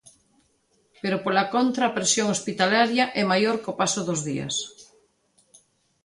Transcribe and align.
Pero 1.01 1.17
pola 1.25 1.45
contra 1.55 1.83
a 1.85 1.95
presión 1.97 2.27
hospitalaria 2.35 3.05
é 3.21 3.23
maior 3.31 3.55
co 3.63 3.77
paso 3.81 4.01
dos 4.07 4.19
días. 4.29 4.55